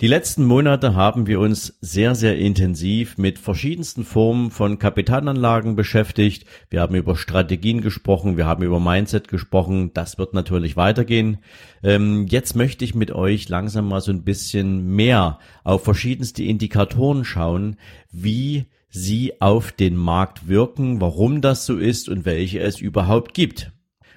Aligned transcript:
die 0.00 0.06
letzten 0.06 0.44
Monate 0.44 0.94
haben 0.94 1.26
wir 1.26 1.40
uns 1.40 1.76
sehr, 1.80 2.14
sehr 2.14 2.38
intensiv 2.38 3.18
mit 3.18 3.40
verschiedensten 3.40 4.04
Formen 4.04 4.52
von 4.52 4.78
Kapitalanlagen 4.78 5.74
beschäftigt. 5.74 6.44
Wir 6.70 6.82
haben 6.82 6.94
über 6.94 7.16
Strategien 7.16 7.80
gesprochen, 7.80 8.36
wir 8.36 8.46
haben 8.46 8.62
über 8.62 8.78
Mindset 8.78 9.26
gesprochen. 9.26 9.92
Das 9.94 10.16
wird 10.16 10.34
natürlich 10.34 10.76
weitergehen. 10.76 11.38
Ähm, 11.82 12.26
jetzt 12.28 12.54
möchte 12.54 12.84
ich 12.84 12.94
mit 12.94 13.10
euch 13.10 13.48
langsam 13.48 13.88
mal 13.88 14.00
so 14.00 14.12
ein 14.12 14.22
bisschen 14.22 14.94
mehr 14.94 15.40
auf 15.64 15.82
verschiedenste 15.82 16.44
Indikatoren 16.44 17.24
schauen, 17.24 17.76
wie 18.12 18.66
sie 18.90 19.40
auf 19.40 19.72
den 19.72 19.96
Markt 19.96 20.46
wirken, 20.46 21.00
warum 21.00 21.40
das 21.40 21.66
so 21.66 21.76
ist 21.76 22.08
und 22.08 22.24
welche 22.24 22.60
es 22.60 22.80
überhaupt 22.80 23.34
gibt. 23.34 23.72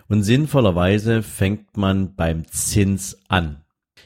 Und 0.07 0.21
sinnvollerweise 0.21 1.23
fängt 1.23 1.75
man 1.75 2.13
beim 2.15 2.45
Zins 2.47 3.17
an. 3.29 3.61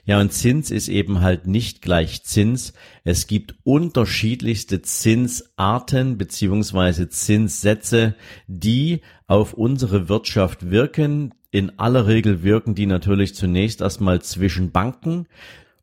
Ja, 0.05 0.21
und 0.21 0.31
Zins 0.31 0.69
ist 0.69 0.87
eben 0.87 1.21
halt 1.21 1.47
nicht 1.47 1.81
gleich 1.81 2.23
Zins. 2.23 2.73
Es 3.03 3.25
gibt 3.25 3.55
unterschiedlichste 3.63 4.83
Zinsarten 4.83 6.19
beziehungsweise 6.19 7.09
Zinssätze, 7.09 8.13
die 8.47 9.01
auf 9.25 9.53
unsere 9.53 10.07
Wirtschaft 10.07 10.69
wirken. 10.69 11.33
In 11.49 11.79
aller 11.79 12.05
Regel 12.05 12.43
wirken 12.43 12.75
die 12.75 12.85
natürlich 12.85 13.33
zunächst 13.33 13.81
erstmal 13.81 14.21
zwischen 14.21 14.71
Banken 14.71 15.27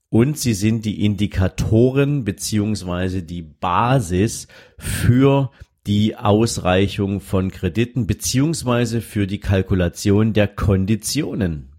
und 0.09 0.39
sie 0.39 0.55
sind 0.55 0.85
die 0.85 1.05
Indikatoren 1.05 2.23
beziehungsweise 2.23 3.23
die 3.25 3.43
Basis 3.43 4.47
für 4.79 5.51
die 5.87 6.15
Ausreichung 6.17 7.21
von 7.21 7.51
Krediten 7.51 8.07
beziehungsweise 8.07 9.01
für 9.01 9.27
die 9.27 9.41
Kalkulation 9.41 10.33
der 10.33 10.47
Konditionen. 10.47 11.72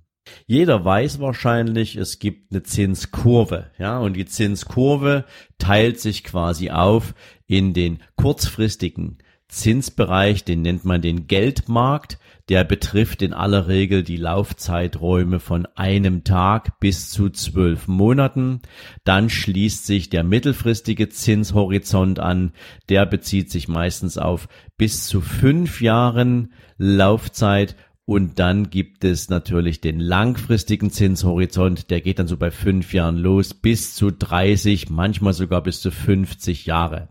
Jeder 0.46 0.84
weiß 0.84 1.20
wahrscheinlich, 1.20 1.96
es 1.96 2.20
gibt 2.20 2.52
eine 2.52 2.64
Zinskurve, 2.64 3.72
ja, 3.78 4.00
und 4.00 4.14
die 4.14 4.26
Zinskurve 4.26 5.26
teilt 5.58 6.00
sich 6.00 6.24
quasi 6.24 6.70
auf 6.72 7.14
in 7.48 7.74
den 7.74 8.00
kurzfristigen 8.16 9.20
Zinsbereich, 9.54 10.44
den 10.44 10.64
nennt 10.64 10.84
man 10.84 11.02
den 11.02 11.28
Geldmarkt, 11.28 12.18
der 12.50 12.64
betrifft 12.64 13.22
in 13.22 13.34
aller 13.34 13.68
Regel 13.68 14.04
die 14.04 14.18
Laufzeiträume 14.18 15.40
von 15.40 15.66
einem 15.76 16.24
Tag 16.24 16.80
bis 16.80 17.10
zu 17.10 17.30
zwölf 17.30 17.88
Monaten. 17.88 18.62
Dann 19.06 19.30
schließt 19.30 19.86
sich 19.86 20.10
der 20.10 20.24
mittelfristige 20.24 21.08
Zinshorizont 21.08 22.20
an, 22.20 22.52
der 22.90 23.06
bezieht 23.06 23.50
sich 23.50 23.68
meistens 23.68 24.18
auf 24.18 24.50
bis 24.78 25.06
zu 25.06 25.22
fünf 25.22 25.82
Jahren 25.82 26.54
Laufzeit 26.78 27.76
und 28.06 28.40
dann 28.40 28.70
gibt 28.70 29.06
es 29.06 29.30
natürlich 29.30 29.80
den 29.80 30.00
langfristigen 30.00 30.92
Zinshorizont, 30.92 31.90
der 31.90 32.02
geht 32.02 32.20
dann 32.20 32.28
so 32.28 32.36
bei 32.36 32.52
fünf 32.52 32.94
Jahren 32.94 33.18
los, 33.18 33.54
bis 33.54 33.96
zu 33.96 34.12
30, 34.12 34.90
manchmal 34.90 35.34
sogar 35.34 35.64
bis 35.64 35.80
zu 35.80 35.90
50 35.90 36.66
Jahre. 36.66 37.10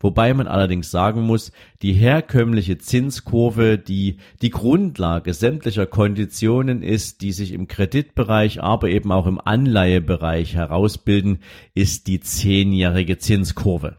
Wobei 0.00 0.34
man 0.34 0.46
allerdings 0.46 0.90
sagen 0.90 1.22
muss, 1.22 1.52
die 1.82 1.92
herkömmliche 1.92 2.78
Zinskurve, 2.78 3.78
die 3.78 4.16
die 4.40 4.50
Grundlage 4.50 5.34
sämtlicher 5.34 5.86
Konditionen 5.86 6.82
ist, 6.82 7.20
die 7.20 7.32
sich 7.32 7.52
im 7.52 7.68
Kreditbereich, 7.68 8.62
aber 8.62 8.88
eben 8.88 9.12
auch 9.12 9.26
im 9.26 9.40
Anleihebereich 9.40 10.54
herausbilden, 10.54 11.38
ist 11.74 12.06
die 12.06 12.20
zehnjährige 12.20 13.18
Zinskurve. 13.18 13.98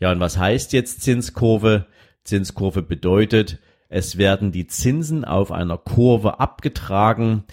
Ja, 0.00 0.12
und 0.12 0.20
was 0.20 0.38
heißt 0.38 0.72
jetzt 0.72 1.02
Zinskurve? 1.02 1.86
Zinskurve 2.24 2.82
bedeutet, 2.82 3.58
es 3.88 4.18
werden 4.18 4.52
die 4.52 4.66
Zinsen 4.66 5.24
auf 5.24 5.50
einer 5.50 5.78
Kurve 5.78 6.40
abgetragen 6.40 7.44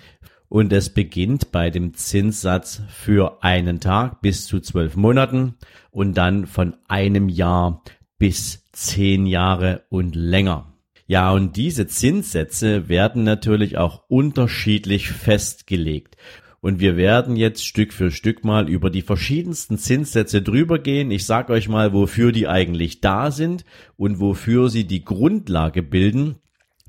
und 0.49 0.71
es 0.73 0.93
beginnt 0.93 1.51
bei 1.51 1.69
dem 1.69 1.93
Zinssatz 1.93 2.81
für 2.89 3.43
einen 3.43 3.79
Tag 3.79 4.21
bis 4.21 4.45
zu 4.45 4.59
zwölf 4.59 4.95
Monaten 4.95 5.55
und 5.91 6.15
dann 6.15 6.45
von 6.45 6.75
einem 6.87 7.29
Jahr 7.29 7.83
bis 8.17 8.69
zehn 8.71 9.25
Jahre 9.25 9.83
und 9.89 10.15
länger. 10.15 10.73
Ja, 11.07 11.31
und 11.31 11.55
diese 11.55 11.87
Zinssätze 11.87 12.89
werden 12.89 13.23
natürlich 13.23 13.77
auch 13.77 14.03
unterschiedlich 14.07 15.09
festgelegt. 15.09 16.17
Und 16.65 16.79
wir 16.79 16.97
werden 16.97 17.35
jetzt 17.35 17.63
Stück 17.63 17.93
für 17.93 18.09
Stück 18.09 18.43
mal 18.43 18.67
über 18.67 18.89
die 18.89 19.03
verschiedensten 19.03 19.77
Zinssätze 19.77 20.41
drüber 20.41 20.79
gehen. 20.79 21.11
Ich 21.11 21.27
sage 21.27 21.53
euch 21.53 21.69
mal, 21.69 21.93
wofür 21.93 22.31
die 22.31 22.47
eigentlich 22.47 23.01
da 23.01 23.29
sind 23.29 23.65
und 23.97 24.19
wofür 24.19 24.69
sie 24.69 24.85
die 24.87 25.05
Grundlage 25.05 25.83
bilden, 25.83 26.37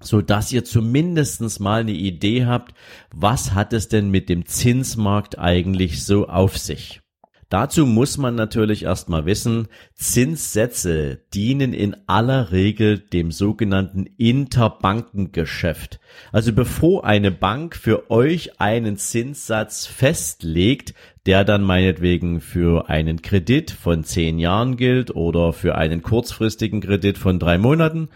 so 0.00 0.22
dass 0.22 0.50
ihr 0.50 0.64
zumindestens 0.64 1.60
mal 1.60 1.82
eine 1.82 1.92
Idee 1.92 2.46
habt, 2.46 2.74
was 3.14 3.52
hat 3.52 3.74
es 3.74 3.88
denn 3.88 4.08
mit 4.08 4.30
dem 4.30 4.46
Zinsmarkt 4.46 5.38
eigentlich 5.38 6.02
so 6.02 6.26
auf 6.26 6.56
sich. 6.56 7.02
Dazu 7.48 7.86
muss 7.86 8.18
man 8.18 8.34
natürlich 8.34 8.82
erstmal 8.82 9.24
wissen, 9.24 9.68
Zinssätze 9.94 11.20
dienen 11.32 11.72
in 11.72 11.96
aller 12.08 12.50
Regel 12.50 12.98
dem 12.98 13.30
sogenannten 13.30 14.06
Interbankengeschäft. 14.16 16.00
Also 16.32 16.52
bevor 16.52 17.04
eine 17.04 17.30
Bank 17.30 17.76
für 17.76 18.10
euch 18.10 18.60
einen 18.60 18.96
Zinssatz 18.96 19.86
festlegt, 19.86 20.94
der 21.26 21.44
dann 21.44 21.62
meinetwegen 21.62 22.40
für 22.40 22.88
einen 22.88 23.22
Kredit 23.22 23.70
von 23.70 24.02
zehn 24.02 24.40
Jahren 24.40 24.76
gilt 24.76 25.14
oder 25.14 25.52
für 25.52 25.76
einen 25.76 26.02
kurzfristigen 26.02 26.80
Kredit 26.80 27.16
von 27.16 27.38
drei 27.38 27.58
Monaten 27.58 28.08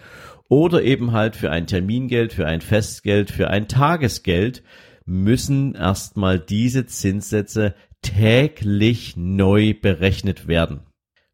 oder 0.49 0.83
eben 0.83 1.13
halt 1.13 1.37
für 1.37 1.53
ein 1.53 1.69
Termingeld, 1.69 2.33
für 2.33 2.47
ein 2.47 2.61
Festgeld, 2.61 3.31
für 3.31 3.49
ein 3.49 3.69
Tagesgeld, 3.69 4.65
müssen 5.07 5.75
erstmal 5.75 6.39
diese 6.39 6.87
Zinssätze 6.87 7.75
täglich 8.03 9.17
neu 9.17 9.75
berechnet 9.75 10.49
werden. 10.49 10.81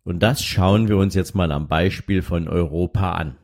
Und 0.05 0.21
das 0.21 0.45
schauen 0.45 0.89
wir 0.89 0.97
uns 0.97 1.15
jetzt 1.15 1.35
mal 1.35 1.51
am 1.53 1.69
Beispiel 1.69 2.23
von 2.23 2.49
Europa 2.49 3.13
an. 3.13 3.37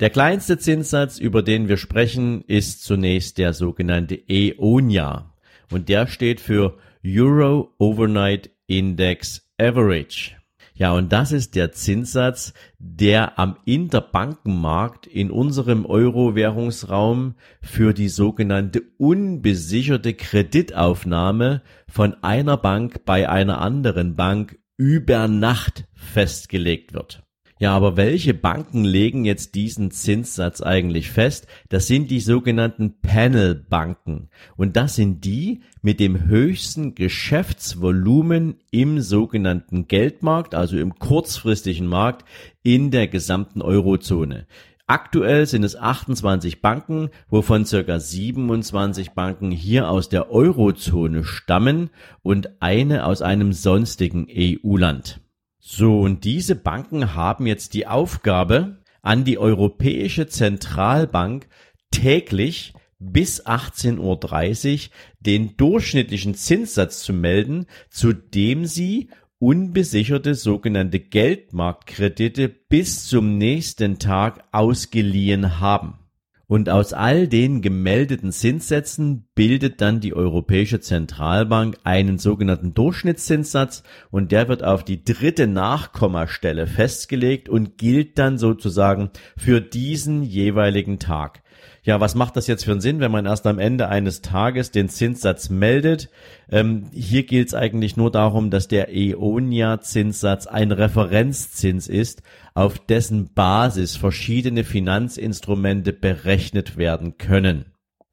Der 0.00 0.10
kleinste 0.10 0.58
Zinssatz, 0.58 1.18
über 1.18 1.42
den 1.42 1.68
wir 1.68 1.78
sprechen, 1.78 2.42
ist 2.46 2.84
zunächst 2.84 3.38
der 3.38 3.54
sogenannte 3.54 4.16
EONIA. 4.28 5.32
Und 5.70 5.88
der 5.88 6.06
steht 6.06 6.40
für 6.40 6.78
Euro 7.04 7.74
Overnight 7.78 8.50
Index 8.66 9.48
Average. 9.58 10.35
Ja, 10.78 10.92
und 10.92 11.10
das 11.10 11.32
ist 11.32 11.54
der 11.54 11.72
Zinssatz, 11.72 12.52
der 12.78 13.38
am 13.38 13.56
Interbankenmarkt 13.64 15.06
in 15.06 15.30
unserem 15.30 15.86
Euro-Währungsraum 15.86 17.34
für 17.62 17.94
die 17.94 18.10
sogenannte 18.10 18.82
unbesicherte 18.98 20.12
Kreditaufnahme 20.12 21.62
von 21.88 22.22
einer 22.22 22.58
Bank 22.58 23.06
bei 23.06 23.26
einer 23.26 23.62
anderen 23.62 24.16
Bank 24.16 24.58
über 24.76 25.28
Nacht 25.28 25.86
festgelegt 25.94 26.92
wird. 26.92 27.25
Ja, 27.58 27.74
aber 27.74 27.96
welche 27.96 28.34
Banken 28.34 28.84
legen 28.84 29.24
jetzt 29.24 29.54
diesen 29.54 29.90
Zinssatz 29.90 30.60
eigentlich 30.60 31.10
fest? 31.10 31.46
Das 31.70 31.86
sind 31.86 32.10
die 32.10 32.20
sogenannten 32.20 33.00
Panelbanken. 33.00 34.28
Und 34.56 34.76
das 34.76 34.96
sind 34.96 35.24
die 35.24 35.62
mit 35.80 35.98
dem 35.98 36.26
höchsten 36.26 36.94
Geschäftsvolumen 36.94 38.56
im 38.70 39.00
sogenannten 39.00 39.88
Geldmarkt, 39.88 40.54
also 40.54 40.76
im 40.76 40.98
kurzfristigen 40.98 41.86
Markt 41.86 42.26
in 42.62 42.90
der 42.90 43.08
gesamten 43.08 43.62
Eurozone. 43.62 44.46
Aktuell 44.86 45.46
sind 45.46 45.64
es 45.64 45.76
28 45.76 46.60
Banken, 46.60 47.08
wovon 47.30 47.64
circa 47.64 47.98
27 47.98 49.12
Banken 49.12 49.50
hier 49.50 49.88
aus 49.88 50.10
der 50.10 50.30
Eurozone 50.30 51.24
stammen 51.24 51.88
und 52.22 52.60
eine 52.60 53.06
aus 53.06 53.22
einem 53.22 53.54
sonstigen 53.54 54.28
EU-Land. 54.30 55.20
So, 55.68 55.98
und 55.98 56.22
diese 56.22 56.54
Banken 56.54 57.16
haben 57.16 57.44
jetzt 57.44 57.74
die 57.74 57.88
Aufgabe, 57.88 58.78
an 59.02 59.24
die 59.24 59.36
Europäische 59.36 60.28
Zentralbank 60.28 61.48
täglich 61.90 62.72
bis 63.00 63.44
18.30 63.44 63.98
Uhr 63.98 64.90
den 65.18 65.56
durchschnittlichen 65.56 66.36
Zinssatz 66.36 67.02
zu 67.02 67.12
melden, 67.12 67.66
zu 67.90 68.12
dem 68.12 68.64
sie 68.64 69.10
unbesicherte 69.40 70.36
sogenannte 70.36 71.00
Geldmarktkredite 71.00 72.48
bis 72.48 73.08
zum 73.08 73.36
nächsten 73.36 73.98
Tag 73.98 74.44
ausgeliehen 74.52 75.58
haben. 75.58 76.05
Und 76.48 76.68
aus 76.68 76.92
all 76.92 77.26
den 77.26 77.60
gemeldeten 77.60 78.30
Zinssätzen 78.30 79.26
bildet 79.34 79.80
dann 79.80 79.98
die 79.98 80.14
Europäische 80.14 80.78
Zentralbank 80.78 81.76
einen 81.82 82.18
sogenannten 82.18 82.72
Durchschnittszinssatz 82.72 83.82
und 84.12 84.30
der 84.30 84.46
wird 84.46 84.62
auf 84.62 84.84
die 84.84 85.02
dritte 85.02 85.48
Nachkommastelle 85.48 86.68
festgelegt 86.68 87.48
und 87.48 87.78
gilt 87.78 88.18
dann 88.18 88.38
sozusagen 88.38 89.10
für 89.36 89.60
diesen 89.60 90.22
jeweiligen 90.22 91.00
Tag. 91.00 91.42
Ja, 91.86 92.00
was 92.00 92.16
macht 92.16 92.36
das 92.36 92.48
jetzt 92.48 92.64
für 92.64 92.72
einen 92.72 92.80
Sinn, 92.80 92.98
wenn 92.98 93.12
man 93.12 93.26
erst 93.26 93.46
am 93.46 93.60
Ende 93.60 93.88
eines 93.88 94.20
Tages 94.20 94.72
den 94.72 94.88
Zinssatz 94.88 95.50
meldet? 95.50 96.10
Ähm, 96.50 96.90
hier 96.92 97.22
gilt 97.22 97.46
es 97.46 97.54
eigentlich 97.54 97.96
nur 97.96 98.10
darum, 98.10 98.50
dass 98.50 98.66
der 98.66 98.88
EONIA-Zinssatz 98.92 100.48
ein 100.48 100.72
Referenzzins 100.72 101.86
ist, 101.86 102.22
auf 102.54 102.80
dessen 102.80 103.32
Basis 103.34 103.96
verschiedene 103.96 104.64
Finanzinstrumente 104.64 105.92
berechnet 105.92 106.76
werden 106.76 107.18
können. 107.18 107.66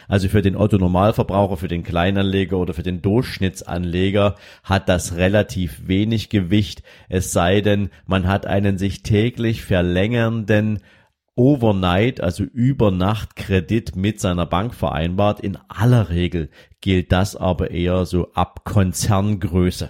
Also 0.08 0.30
für 0.30 0.44
den 0.44 0.56
Otto 0.56 0.78
Normalverbraucher, 0.78 1.58
für 1.58 1.68
den 1.68 1.82
Kleinanleger 1.82 2.60
oder 2.60 2.76
für 2.76 2.84
den 2.84 3.02
Durchschnittsanleger 3.02 4.36
hat 4.64 4.88
das 4.88 5.16
relativ 5.16 5.88
wenig 5.88 6.30
Gewicht, 6.30 6.84
es 7.10 7.32
sei 7.32 7.62
denn, 7.62 7.90
man 8.06 8.28
hat 8.28 8.46
einen 8.46 8.78
sich 8.78 9.02
täglich 9.02 9.64
verlängernden 9.64 10.80
Overnight, 11.36 12.22
also 12.22 12.44
über 12.44 12.92
Nacht 12.92 13.36
Kredit 13.36 13.96
mit 13.96 14.20
seiner 14.20 14.46
Bank 14.46 14.76
vereinbart. 14.76 15.40
In 15.40 15.58
aller 15.68 16.10
Regel 16.10 16.50
gilt 16.82 17.12
das 17.12 17.36
aber 17.36 17.72
eher 17.72 18.06
so 18.06 18.32
ab 18.34 18.64
Konzerngröße. 18.66 19.90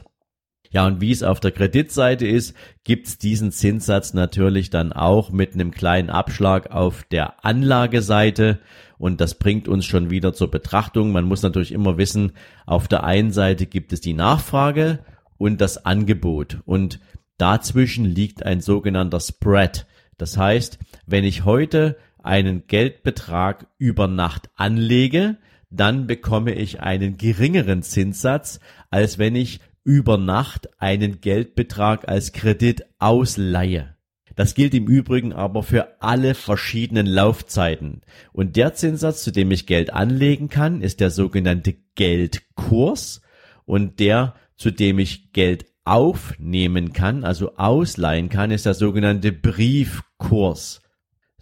Ja, 0.74 0.88
und 0.88 1.02
wie 1.02 1.12
es 1.12 1.22
auf 1.22 1.40
der 1.40 1.52
Kreditseite 1.52 2.26
ist, 2.26 2.56
gibt's 2.84 3.20
diesen 3.20 3.52
Zinssatz 3.52 4.16
natürlich 4.16 4.72
dann 4.72 4.92
auch 4.92 5.32
mit 5.32 5.54
einem 5.54 5.70
kleinen 5.70 6.10
Abschlag 6.10 6.72
auf 6.72 7.04
der 7.04 7.46
Anlageseite. 7.46 8.60
Und 8.98 9.22
das 9.22 9.36
bringt 9.38 9.68
uns 9.68 9.86
schon 9.86 10.10
wieder 10.10 10.34
zur 10.34 10.50
Betrachtung. 10.50 11.12
Man 11.12 11.26
muss 11.26 11.44
natürlich 11.44 11.74
immer 11.74 12.00
wissen, 12.00 12.32
auf 12.66 12.88
der 12.88 13.04
einen 13.04 13.32
Seite 13.32 13.68
gibt 13.68 13.94
es 13.94 14.02
die 14.02 14.14
Nachfrage 14.14 15.00
und 15.38 15.62
das 15.62 15.86
Angebot. 15.86 16.62
Und 16.66 17.00
dazwischen 17.38 18.06
liegt 18.06 18.44
ein 18.44 18.60
sogenannter 18.60 19.20
Spread. 19.20 19.86
Das 20.18 20.38
heißt, 20.38 20.80
wenn 21.06 21.24
ich 21.24 21.46
heute 21.46 21.98
einen 22.22 22.68
Geldbetrag 22.68 23.68
über 23.78 24.08
Nacht 24.08 24.50
anlege, 24.56 25.38
dann 25.70 26.08
bekomme 26.08 26.54
ich 26.54 26.82
einen 26.82 27.18
geringeren 27.18 27.84
Zinssatz, 27.84 28.60
als 28.90 29.18
wenn 29.18 29.36
ich 29.36 29.60
über 29.84 30.18
Nacht 30.18 30.70
einen 30.80 31.20
Geldbetrag 31.20 32.08
als 32.08 32.32
Kredit 32.32 32.86
ausleihe. 33.00 33.96
Das 34.36 34.56
gilt 34.56 34.74
im 34.74 34.88
Übrigen 34.88 35.34
aber 35.34 35.62
für 35.62 36.02
alle 36.02 36.34
verschiedenen 36.34 37.06
Laufzeiten. 37.06 38.02
Und 38.32 38.56
der 38.56 38.74
Zinssatz, 38.74 39.24
zu 39.24 39.32
dem 39.32 39.52
ich 39.52 39.68
Geld 39.68 39.94
anlegen 39.94 40.50
kann, 40.50 40.82
ist 40.82 41.00
der 41.00 41.12
sogenannte 41.12 41.76
Geldkurs 41.96 43.22
und 43.66 44.00
der, 44.00 44.36
zu 44.56 44.72
dem 44.72 44.98
ich 44.98 45.34
Geld 45.34 45.66
aufnehmen 45.86 46.94
kann, 46.94 47.24
also 47.24 47.56
ausleihen 47.56 48.30
kann, 48.30 48.52
ist 48.52 48.66
der 48.66 48.74
sogenannte 48.74 49.32
Briefkurs. 49.32 50.84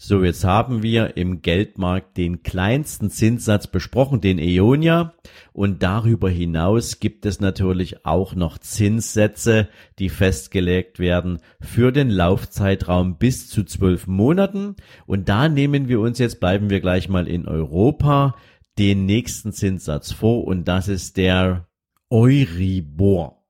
So, 0.03 0.23
jetzt 0.23 0.43
haben 0.43 0.81
wir 0.81 1.15
im 1.15 1.43
Geldmarkt 1.43 2.17
den 2.17 2.41
kleinsten 2.41 3.11
Zinssatz 3.11 3.67
besprochen, 3.67 4.19
den 4.19 4.39
Eonia. 4.39 5.13
Und 5.53 5.83
darüber 5.83 6.27
hinaus 6.27 6.99
gibt 6.99 7.23
es 7.27 7.39
natürlich 7.39 8.03
auch 8.03 8.33
noch 8.33 8.57
Zinssätze, 8.57 9.69
die 9.99 10.09
festgelegt 10.09 10.97
werden 10.97 11.37
für 11.59 11.91
den 11.91 12.09
Laufzeitraum 12.09 13.19
bis 13.19 13.47
zu 13.47 13.63
zwölf 13.63 14.07
Monaten. 14.07 14.75
Und 15.05 15.29
da 15.29 15.47
nehmen 15.47 15.87
wir 15.87 15.99
uns 15.99 16.17
jetzt, 16.17 16.39
bleiben 16.39 16.71
wir 16.71 16.81
gleich 16.81 17.07
mal 17.07 17.27
in 17.27 17.47
Europa, 17.47 18.35
den 18.79 19.05
nächsten 19.05 19.53
Zinssatz 19.53 20.11
vor. 20.11 20.45
Und 20.45 20.67
das 20.67 20.87
ist 20.87 21.17
der 21.17 21.67
Euribor 22.09 23.40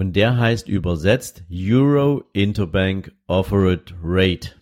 und 0.00 0.16
der 0.16 0.38
heißt 0.38 0.66
übersetzt 0.66 1.44
Euro 1.52 2.24
Interbank 2.32 3.12
Offered 3.26 3.94
Rate. 4.02 4.52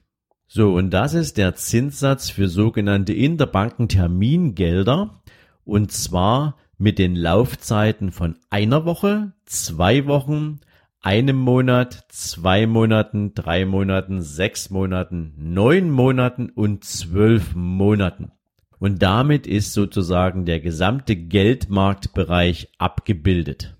So, 0.48 0.74
und 0.74 0.90
das 0.90 1.14
ist 1.14 1.36
der 1.36 1.54
Zinssatz 1.54 2.28
für 2.28 2.48
sogenannte 2.48 3.12
Interbankentermingelder 3.12 5.22
und 5.64 5.92
zwar 5.92 6.56
mit 6.76 6.98
den 6.98 7.14
Laufzeiten 7.14 8.10
von 8.10 8.34
einer 8.50 8.84
Woche, 8.84 9.30
zwei 9.44 10.08
Wochen, 10.08 10.58
einem 11.02 11.36
Monat, 11.36 12.06
zwei 12.08 12.66
Monaten, 12.66 13.32
drei 13.34 13.64
Monaten, 13.64 14.22
sechs 14.22 14.70
Monaten, 14.70 15.34
neun 15.36 15.92
Monaten 15.92 16.50
und 16.50 16.82
zwölf 16.82 17.54
Monaten. 17.54 18.32
Und 18.80 19.04
damit 19.04 19.46
ist 19.46 19.72
sozusagen 19.72 20.46
der 20.46 20.58
gesamte 20.58 21.14
Geldmarktbereich 21.14 22.70
abgebildet. 22.78 23.77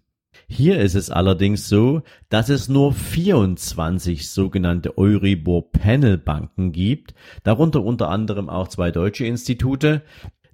Hier 0.50 0.80
ist 0.80 0.94
es 0.94 1.10
allerdings 1.10 1.68
so, 1.68 2.02
dass 2.30 2.48
es 2.48 2.70
nur 2.70 2.94
24 2.94 4.30
sogenannte 4.30 4.96
Euribor 4.96 5.70
Panel 5.70 6.16
Banken 6.16 6.72
gibt, 6.72 7.14
darunter 7.42 7.82
unter 7.84 8.08
anderem 8.08 8.48
auch 8.48 8.68
zwei 8.68 8.90
deutsche 8.90 9.26
Institute, 9.26 10.02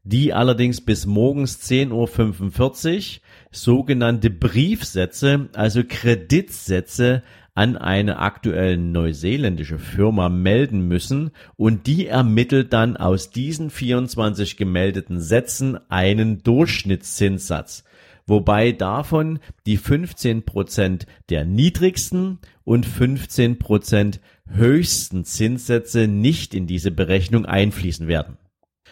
die 0.03 0.33
allerdings 0.33 0.81
bis 0.81 1.07
morgens 1.07 1.63
10.45 1.63 2.97
Uhr 2.97 3.23
sogenannte 3.53 4.31
Briefsätze, 4.31 5.49
also 5.55 5.83
Kreditsätze 5.89 7.23
an 7.55 7.77
eine 7.77 8.19
aktuell 8.19 8.77
neuseeländische 8.77 9.79
Firma 9.79 10.29
melden 10.29 10.89
müssen 10.89 11.31
und 11.55 11.87
die 11.87 12.09
ermittelt 12.09 12.73
dann 12.73 12.97
aus 12.97 13.31
diesen 13.31 13.71
24 13.71 14.57
gemeldeten 14.57 15.21
Sätzen 15.21 15.79
einen 15.89 16.43
Durchschnittszinssatz 16.43 17.85
wobei 18.27 18.73
davon 18.73 19.39
die 19.67 19.77
15 19.77 20.45
Prozent 20.45 21.07
der 21.31 21.45
niedrigsten 21.45 22.39
und 22.65 22.87
15 22.87 23.59
Prozent 23.59 24.21
höchsten 24.49 25.25
Zinssätze 25.25 26.07
nicht 26.09 26.55
in 26.55 26.67
diese 26.67 26.91
Berechnung 26.91 27.47
einfließen 27.47 28.09
werden. 28.09 28.39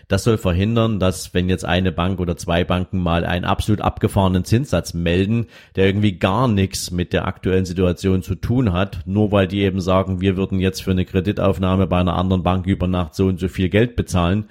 Das 0.09 0.25
soll 0.25 0.37
verhindern, 0.37 0.99
dass 0.99 1.33
wenn 1.33 1.49
jetzt 1.49 1.65
eine 1.65 1.93
Bank 1.93 2.21
oder 2.21 2.37
zwei 2.37 2.65
Banken 2.65 2.99
mal 2.99 3.25
einen 3.25 3.45
absolut 3.45 3.81
abgefahrenen 3.81 4.45
Zinssatz 4.45 4.95
melden, 4.95 5.47
der 5.77 5.87
irgendwie 5.87 6.19
gar 6.19 6.49
nichts 6.49 6.91
mit 6.91 7.13
der 7.13 7.27
aktuellen 7.27 7.65
Situation 7.65 8.23
zu 8.23 8.35
tun 8.35 8.73
hat, 8.73 9.01
nur 9.07 9.33
weil 9.33 9.47
die 9.47 9.63
eben 9.63 9.81
sagen, 9.81 10.21
wir 10.21 10.37
würden 10.37 10.59
jetzt 10.59 10.83
für 10.83 10.91
eine 10.91 11.05
Kreditaufnahme 11.05 11.87
bei 11.87 12.01
einer 12.01 12.17
anderen 12.17 12.43
Bank 12.43 12.67
über 12.67 12.89
Nacht 12.89 13.15
so 13.15 13.27
und 13.27 13.41
so 13.41 13.49
viel 13.49 13.69
Geld 13.69 13.97
bezahlen, 13.97 14.51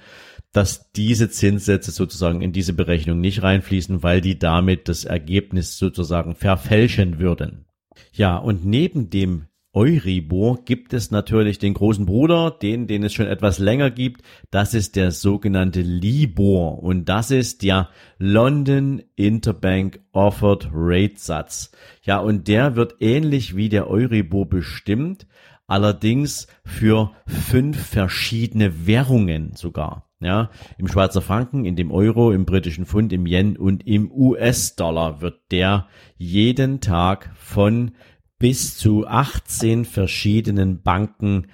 dass 0.52 0.90
diese 0.92 1.30
Zinssätze 1.30 1.90
sozusagen 1.90 2.42
in 2.42 2.52
diese 2.52 2.74
Berechnung 2.74 3.20
nicht 3.20 3.42
reinfließen, 3.42 4.02
weil 4.02 4.20
die 4.20 4.38
damit 4.38 4.88
das 4.88 5.04
Ergebnis 5.04 5.78
sozusagen 5.78 6.34
verfälschen 6.34 7.18
würden. 7.18 7.64
Ja, 8.12 8.36
und 8.36 8.64
neben 8.64 9.10
dem 9.10 9.46
Euribor 9.74 10.62
gibt 10.66 10.92
es 10.92 11.10
natürlich 11.10 11.58
den 11.58 11.72
großen 11.72 12.04
Bruder, 12.04 12.50
den, 12.50 12.86
den 12.86 13.02
es 13.04 13.14
schon 13.14 13.26
etwas 13.26 13.58
länger 13.58 13.90
gibt. 13.90 14.22
Das 14.50 14.74
ist 14.74 14.96
der 14.96 15.12
sogenannte 15.12 15.80
Libor 15.80 16.82
und 16.82 17.08
das 17.08 17.30
ist 17.30 17.62
der 17.62 17.88
London 18.18 19.02
Interbank 19.16 20.00
Offered 20.12 20.68
Rate 20.72 21.14
Satz. 21.16 21.72
Ja, 22.02 22.18
und 22.18 22.48
der 22.48 22.76
wird 22.76 22.96
ähnlich 23.00 23.56
wie 23.56 23.70
der 23.70 23.88
Euribor 23.88 24.46
bestimmt, 24.46 25.26
allerdings 25.66 26.48
für 26.66 27.12
fünf 27.26 27.80
verschiedene 27.86 28.86
Währungen 28.86 29.54
sogar. 29.54 30.11
Ja, 30.24 30.50
im 30.78 30.88
Schweizer 30.88 31.20
Franken, 31.20 31.64
in 31.64 31.76
dem 31.76 31.90
Euro, 31.90 32.32
im 32.32 32.44
britischen 32.44 32.86
Pfund, 32.86 33.12
im 33.12 33.26
Yen 33.26 33.56
und 33.56 33.86
im 33.86 34.10
US-Dollar 34.10 35.20
wird 35.20 35.40
der 35.50 35.88
jeden 36.16 36.80
Tag 36.80 37.30
von 37.36 37.92
bis 38.38 38.76
zu 38.76 39.06
18 39.06 39.84
verschiedenen 39.84 40.82
Banken 40.82 41.48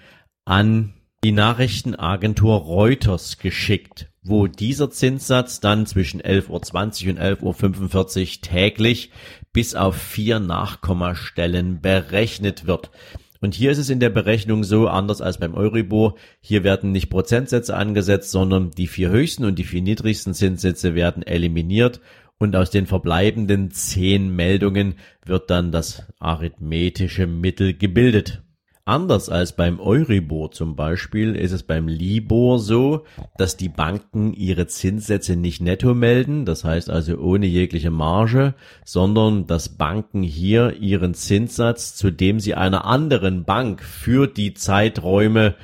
an 0.44 0.94
die 1.24 1.32
Nachrichtenagentur 1.32 2.56
Reuters 2.56 3.38
geschickt, 3.38 4.10
wo 4.22 4.46
dieser 4.46 4.90
Zinssatz 4.90 5.60
dann 5.60 5.84
zwischen 5.84 6.22
11.20 6.22 7.04
Uhr 7.04 7.10
und 7.10 7.20
11.45 7.20 8.36
Uhr 8.36 8.42
täglich 8.42 9.10
bis 9.52 9.74
auf 9.74 9.96
vier 9.96 10.38
Nachkommastellen 10.40 11.80
berechnet 11.80 12.66
wird. 12.66 12.90
Und 13.40 13.54
hier 13.54 13.70
ist 13.70 13.78
es 13.78 13.90
in 13.90 14.00
der 14.00 14.10
Berechnung 14.10 14.64
so, 14.64 14.88
anders 14.88 15.20
als 15.20 15.38
beim 15.38 15.54
Euribor, 15.54 16.16
hier 16.40 16.64
werden 16.64 16.92
nicht 16.92 17.08
Prozentsätze 17.08 17.76
angesetzt, 17.76 18.30
sondern 18.30 18.70
die 18.72 18.88
vier 18.88 19.10
höchsten 19.10 19.44
und 19.44 19.58
die 19.58 19.64
vier 19.64 19.82
niedrigsten 19.82 20.34
Zinssätze 20.34 20.94
werden 20.94 21.22
eliminiert 21.22 22.00
und 22.38 22.56
aus 22.56 22.70
den 22.70 22.86
verbleibenden 22.86 23.70
zehn 23.70 24.34
Meldungen 24.34 24.94
wird 25.24 25.50
dann 25.50 25.72
das 25.72 26.04
arithmetische 26.18 27.26
Mittel 27.26 27.74
gebildet. 27.74 28.42
Anders 28.88 29.28
als 29.28 29.52
beim 29.52 29.80
Euribor 29.80 30.50
zum 30.50 30.74
Beispiel 30.74 31.36
ist 31.36 31.52
es 31.52 31.62
beim 31.62 31.88
Libor 31.88 32.58
so, 32.58 33.04
dass 33.36 33.58
die 33.58 33.68
Banken 33.68 34.32
ihre 34.32 34.66
Zinssätze 34.66 35.36
nicht 35.36 35.60
netto 35.60 35.92
melden, 35.92 36.46
das 36.46 36.64
heißt 36.64 36.88
also 36.88 37.18
ohne 37.18 37.44
jegliche 37.44 37.90
Marge, 37.90 38.54
sondern 38.86 39.46
dass 39.46 39.76
Banken 39.76 40.22
hier 40.22 40.76
ihren 40.80 41.12
Zinssatz, 41.12 41.96
zu 41.96 42.10
dem 42.10 42.40
sie 42.40 42.54
einer 42.54 42.86
anderen 42.86 43.44
Bank 43.44 43.82
für 43.82 44.26
die 44.26 44.54
Zeiträume 44.54 45.54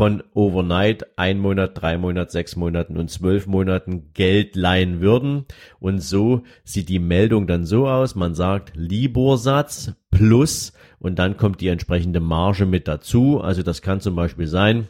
von 0.00 0.22
Overnight 0.32 1.18
ein 1.18 1.38
Monat, 1.38 1.72
drei 1.74 1.98
Monat, 1.98 2.30
sechs 2.30 2.56
Monaten 2.56 2.96
und 2.96 3.10
zwölf 3.10 3.46
Monaten 3.46 4.14
Geld 4.14 4.56
leihen 4.56 5.02
würden. 5.02 5.44
Und 5.78 5.98
so 5.98 6.42
sieht 6.64 6.88
die 6.88 6.98
Meldung 6.98 7.46
dann 7.46 7.66
so 7.66 7.86
aus. 7.86 8.14
Man 8.14 8.34
sagt 8.34 8.72
Liborsatz 8.74 9.92
plus 10.10 10.72
und 11.00 11.18
dann 11.18 11.36
kommt 11.36 11.60
die 11.60 11.68
entsprechende 11.68 12.20
Marge 12.20 12.64
mit 12.64 12.88
dazu. 12.88 13.42
Also 13.42 13.62
das 13.62 13.82
kann 13.82 14.00
zum 14.00 14.16
Beispiel 14.16 14.46
sein, 14.46 14.88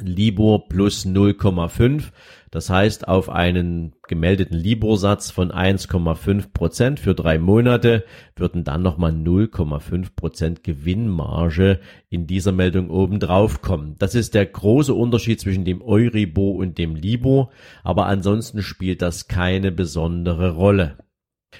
Libor 0.00 0.68
plus 0.68 1.06
0,5. 1.06 2.04
Das 2.50 2.70
heißt, 2.70 3.08
auf 3.08 3.28
einen 3.28 3.94
gemeldeten 4.08 4.56
Libor-Satz 4.56 5.30
von 5.30 5.50
1,5 5.50 6.52
Prozent 6.52 7.00
für 7.00 7.14
drei 7.14 7.38
Monate 7.38 8.04
würden 8.36 8.64
dann 8.64 8.82
nochmal 8.82 9.12
0,5 9.12 10.14
Prozent 10.16 10.64
Gewinnmarge 10.64 11.80
in 12.08 12.26
dieser 12.26 12.52
Meldung 12.52 12.90
oben 12.90 13.20
drauf 13.20 13.60
kommen. 13.60 13.96
Das 13.98 14.14
ist 14.14 14.34
der 14.34 14.46
große 14.46 14.94
Unterschied 14.94 15.40
zwischen 15.40 15.64
dem 15.64 15.82
Euribor 15.82 16.56
und 16.56 16.78
dem 16.78 16.96
Libor. 16.96 17.50
Aber 17.82 18.06
ansonsten 18.06 18.62
spielt 18.62 19.02
das 19.02 19.28
keine 19.28 19.70
besondere 19.70 20.52
Rolle. 20.52 20.96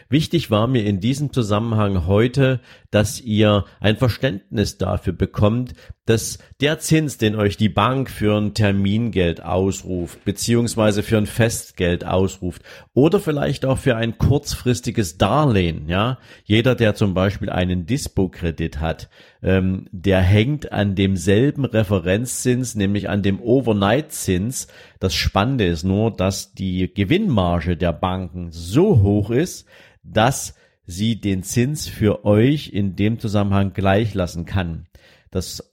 Wichtig 0.08 0.50
war 0.50 0.66
mir 0.66 0.84
in 0.84 1.00
diesem 1.00 1.32
Zusammenhang 1.32 2.06
heute, 2.06 2.60
dass 2.90 3.20
ihr 3.20 3.64
ein 3.80 3.96
Verständnis 3.96 4.78
dafür 4.78 5.12
bekommt, 5.12 5.74
dass 6.08 6.38
der 6.62 6.78
Zins, 6.78 7.18
den 7.18 7.36
euch 7.36 7.58
die 7.58 7.68
Bank 7.68 8.08
für 8.08 8.38
ein 8.38 8.54
Termingeld 8.54 9.42
ausruft, 9.42 10.24
beziehungsweise 10.24 11.02
für 11.02 11.18
ein 11.18 11.26
Festgeld 11.26 12.06
ausruft 12.06 12.62
oder 12.94 13.20
vielleicht 13.20 13.66
auch 13.66 13.76
für 13.76 13.94
ein 13.94 14.16
kurzfristiges 14.16 15.18
Darlehen, 15.18 15.86
ja, 15.86 16.18
jeder, 16.44 16.74
der 16.74 16.94
zum 16.94 17.12
Beispiel 17.12 17.50
einen 17.50 17.84
Dispo-Kredit 17.84 18.80
hat, 18.80 19.10
ähm, 19.42 19.86
der 19.92 20.22
hängt 20.22 20.72
an 20.72 20.94
demselben 20.94 21.66
Referenzzins, 21.66 22.74
nämlich 22.74 23.10
an 23.10 23.22
dem 23.22 23.38
Overnight-Zins. 23.38 24.68
Das 25.00 25.14
Spannende 25.14 25.66
ist 25.66 25.84
nur, 25.84 26.10
dass 26.10 26.54
die 26.54 26.90
Gewinnmarge 26.92 27.76
der 27.76 27.92
Banken 27.92 28.50
so 28.50 29.02
hoch 29.02 29.30
ist, 29.30 29.66
dass 30.02 30.54
sie 30.86 31.20
den 31.20 31.42
Zins 31.42 31.86
für 31.86 32.24
euch 32.24 32.70
in 32.70 32.96
dem 32.96 33.18
Zusammenhang 33.18 33.74
gleich 33.74 34.14
lassen 34.14 34.46
kann. 34.46 34.86
Das 35.30 35.67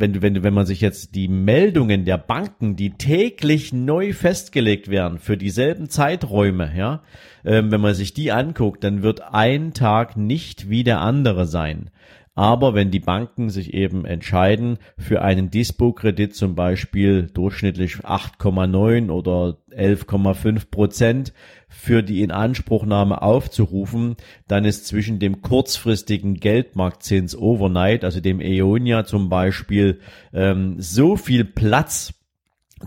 wenn, 0.00 0.22
wenn, 0.22 0.42
wenn 0.42 0.54
man 0.54 0.66
sich 0.66 0.80
jetzt 0.80 1.14
die 1.14 1.28
Meldungen 1.28 2.04
der 2.04 2.18
Banken, 2.18 2.74
die 2.74 2.90
täglich 2.90 3.72
neu 3.72 4.12
festgelegt 4.12 4.88
werden 4.88 5.18
für 5.18 5.36
dieselben 5.36 5.88
Zeiträume, 5.88 6.72
ja, 6.76 7.02
ähm, 7.44 7.70
wenn 7.70 7.80
man 7.80 7.94
sich 7.94 8.14
die 8.14 8.32
anguckt, 8.32 8.82
dann 8.82 9.02
wird 9.02 9.22
ein 9.32 9.72
Tag 9.74 10.16
nicht 10.16 10.68
wie 10.70 10.84
der 10.84 11.00
andere 11.00 11.46
sein. 11.46 11.90
Aber 12.34 12.74
wenn 12.74 12.90
die 12.90 13.00
Banken 13.00 13.50
sich 13.50 13.74
eben 13.74 14.04
entscheiden, 14.04 14.78
für 14.96 15.22
einen 15.22 15.50
Dispo-Kredit 15.50 16.34
zum 16.34 16.54
Beispiel 16.54 17.26
durchschnittlich 17.26 17.96
8,9 17.96 19.10
oder 19.10 19.58
11,5 19.72 20.70
Prozent 20.70 21.32
für 21.68 22.02
die 22.02 22.22
Inanspruchnahme 22.22 23.20
aufzurufen, 23.20 24.16
dann 24.46 24.64
ist 24.64 24.86
zwischen 24.86 25.18
dem 25.18 25.42
kurzfristigen 25.42 26.34
Geldmarktzins 26.34 27.36
Overnight, 27.36 28.04
also 28.04 28.20
dem 28.20 28.40
Eonia 28.40 29.04
zum 29.04 29.28
Beispiel, 29.28 30.00
ähm, 30.32 30.76
so 30.78 31.16
viel 31.16 31.44
Platz, 31.44 32.14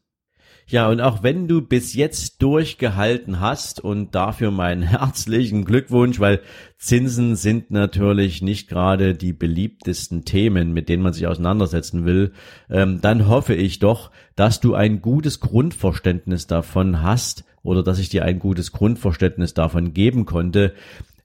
Ja, 0.71 0.89
und 0.89 1.01
auch 1.01 1.25
wenn 1.25 1.49
du 1.49 1.63
bis 1.63 1.95
jetzt 1.95 2.43
durchgehalten 2.43 3.41
hast 3.41 3.81
und 3.81 4.15
dafür 4.15 4.53
meinen 4.53 4.83
herzlichen 4.85 5.65
Glückwunsch, 5.65 6.21
weil 6.21 6.43
Zinsen 6.79 7.35
sind 7.35 7.73
natürlich 7.73 8.41
nicht 8.41 8.69
gerade 8.69 9.17
die 9.17 9.33
beliebtesten 9.33 10.25
Themen, 10.25 10.73
mit 10.73 10.89
denen 10.89 11.03
man 11.03 11.13
sich 11.13 11.27
auseinandersetzen 11.27 12.05
will, 12.05 12.33
ähm, 12.71 13.01
dann 13.01 13.27
hoffe 13.27 13.55
ich 13.55 13.81
doch, 13.81 14.13
dass 14.37 14.61
du 14.61 14.75
ein 14.75 15.03
gutes 15.03 15.41
Grundverständnis 15.41 16.47
davon 16.47 17.03
hast 17.03 17.45
oder 17.63 17.83
dass 17.83 17.99
ich 17.99 18.09
dir 18.09 18.25
ein 18.25 18.39
gutes 18.39 18.73
Grundverständnis 18.73 19.55
davon 19.55 19.93
geben 19.93 20.27
konnte, 20.27 20.75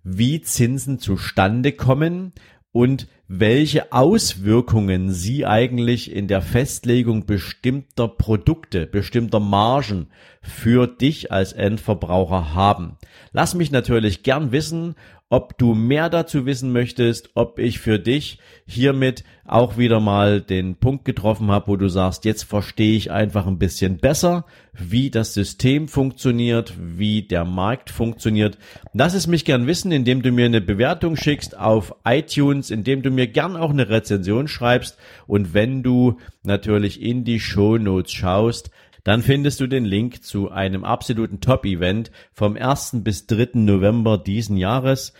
wie 0.03 0.41
Zinsen 0.41 0.99
zustande 0.99 1.71
kommen 1.71 2.33
und 2.71 3.07
welche 3.27 3.91
Auswirkungen 3.91 5.11
sie 5.11 5.45
eigentlich 5.45 6.13
in 6.13 6.27
der 6.27 6.41
Festlegung 6.41 7.25
bestimmter 7.25 8.07
Produkte, 8.07 8.85
bestimmter 8.85 9.39
Margen 9.39 10.09
für 10.41 10.85
dich 10.85 11.31
als 11.31 11.53
Endverbraucher 11.53 12.53
haben. 12.53 12.97
Lass 13.31 13.55
mich 13.55 13.71
natürlich 13.71 14.21
gern 14.21 14.51
wissen, 14.51 14.95
ob 15.29 15.57
du 15.57 15.73
mehr 15.73 16.09
dazu 16.09 16.45
wissen 16.45 16.71
möchtest, 16.71 17.31
ob 17.33 17.57
ich 17.57 17.79
für 17.79 17.97
dich 17.97 18.37
hiermit 18.67 19.23
auch 19.43 19.77
wieder 19.77 19.99
mal 19.99 20.39
den 20.41 20.75
Punkt 20.75 21.05
getroffen 21.05 21.49
habe, 21.51 21.67
wo 21.67 21.75
du 21.75 21.87
sagst, 21.87 22.25
jetzt 22.25 22.43
verstehe 22.43 22.95
ich 22.95 23.11
einfach 23.11 23.47
ein 23.47 23.57
bisschen 23.57 23.97
besser, 23.97 24.45
wie 24.73 25.09
das 25.09 25.33
System 25.33 25.87
funktioniert, 25.87 26.73
wie 26.79 27.23
der 27.23 27.45
Markt 27.45 27.89
funktioniert. 27.89 28.57
Lass 28.93 29.13
es 29.13 29.27
mich 29.27 29.45
gern 29.45 29.67
wissen, 29.67 29.91
indem 29.91 30.21
du 30.21 30.31
mir 30.31 30.45
eine 30.45 30.61
Bewertung 30.61 31.15
schickst 31.15 31.57
auf 31.57 31.95
iTunes, 32.05 32.69
indem 32.69 33.01
du 33.01 33.09
mir 33.09 33.27
gern 33.27 33.55
auch 33.55 33.71
eine 33.71 33.89
Rezension 33.89 34.47
schreibst 34.47 34.97
und 35.27 35.53
wenn 35.53 35.81
du 35.81 36.17
natürlich 36.43 37.01
in 37.01 37.23
die 37.23 37.39
Show 37.39 37.77
Notes 37.77 38.11
schaust, 38.11 38.69
dann 39.05 39.21
findest 39.21 39.59
du 39.59 39.67
den 39.67 39.85
Link 39.85 40.23
zu 40.23 40.49
einem 40.49 40.83
absoluten 40.83 41.39
Top-Event 41.39 42.11
vom 42.33 42.57
1. 42.57 43.03
bis 43.03 43.27
3. 43.27 43.49
November 43.53 44.17
diesen 44.17 44.57
Jahres. 44.57 45.13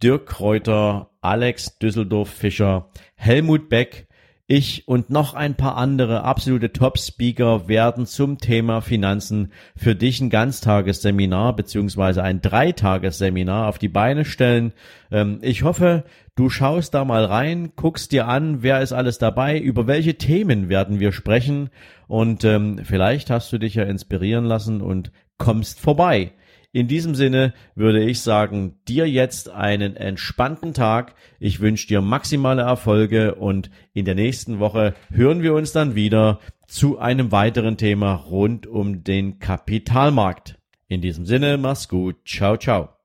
Dirk 0.00 0.26
Kräuter, 0.26 1.10
Alex 1.20 1.76
Düsseldorf 1.78 2.30
Fischer, 2.30 2.90
Helmut 3.16 3.68
Beck, 3.68 4.06
ich 4.46 4.88
und 4.88 5.08
noch 5.08 5.34
ein 5.34 5.56
paar 5.56 5.76
andere 5.76 6.24
absolute 6.24 6.72
Top-Speaker 6.72 7.68
werden 7.68 8.06
zum 8.06 8.38
Thema 8.38 8.80
Finanzen 8.80 9.52
für 9.76 9.94
dich 9.94 10.20
ein 10.20 10.30
Ganztagesseminar 10.30 11.54
beziehungsweise 11.54 12.22
ein 12.22 12.42
Dreitagesseminar 12.42 13.68
auf 13.68 13.78
die 13.78 13.88
Beine 13.88 14.24
stellen. 14.24 14.72
Ähm, 15.10 15.38
ich 15.42 15.62
hoffe, 15.62 16.04
du 16.34 16.50
schaust 16.50 16.94
da 16.94 17.04
mal 17.04 17.24
rein, 17.24 17.72
guckst 17.76 18.12
dir 18.12 18.26
an, 18.26 18.62
wer 18.62 18.82
ist 18.82 18.92
alles 18.92 19.18
dabei, 19.18 19.58
über 19.58 19.86
welche 19.86 20.18
Themen 20.18 20.68
werden 20.68 20.98
wir 20.98 21.12
sprechen 21.12 21.70
und 22.08 22.44
ähm, 22.44 22.80
vielleicht 22.82 23.30
hast 23.30 23.52
du 23.52 23.58
dich 23.58 23.76
ja 23.76 23.84
inspirieren 23.84 24.44
lassen 24.44 24.82
und 24.82 25.12
kommst 25.38 25.80
vorbei. 25.80 26.32
In 26.72 26.88
diesem 26.88 27.14
Sinne 27.14 27.52
würde 27.74 28.02
ich 28.02 28.20
sagen, 28.22 28.76
dir 28.88 29.06
jetzt 29.06 29.50
einen 29.50 29.94
entspannten 29.94 30.72
Tag. 30.72 31.14
Ich 31.38 31.60
wünsche 31.60 31.86
dir 31.86 32.00
maximale 32.00 32.62
Erfolge 32.62 33.34
und 33.34 33.70
in 33.92 34.06
der 34.06 34.14
nächsten 34.14 34.58
Woche 34.58 34.94
hören 35.10 35.42
wir 35.42 35.52
uns 35.52 35.72
dann 35.72 35.94
wieder 35.94 36.40
zu 36.66 36.98
einem 36.98 37.30
weiteren 37.30 37.76
Thema 37.76 38.14
rund 38.14 38.66
um 38.66 39.04
den 39.04 39.38
Kapitalmarkt. 39.38 40.58
In 40.88 41.02
diesem 41.02 41.26
Sinne, 41.26 41.58
mach's 41.58 41.88
gut. 41.88 42.16
Ciao, 42.24 42.56
ciao. 42.56 43.01